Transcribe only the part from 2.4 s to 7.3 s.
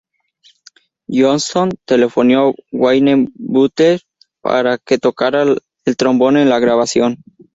a Wayne Butler para que tocara el trombón en la grabación.